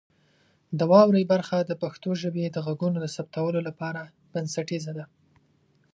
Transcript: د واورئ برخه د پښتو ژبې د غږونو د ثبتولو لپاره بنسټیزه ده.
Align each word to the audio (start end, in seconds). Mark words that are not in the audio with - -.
د 0.77 0.81
واورئ 0.91 1.23
برخه 1.33 1.57
د 1.65 1.71
پښتو 1.83 2.09
ژبې 2.21 2.45
د 2.49 2.57
غږونو 2.65 2.97
د 3.01 3.07
ثبتولو 3.15 3.59
لپاره 3.67 4.01
بنسټیزه 4.33 4.91
ده. 4.97 5.05